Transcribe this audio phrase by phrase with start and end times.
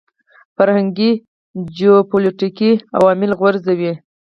[0.55, 1.11] فرهنګي
[1.75, 3.93] جیوپولیټیکي عوامل غورځوي.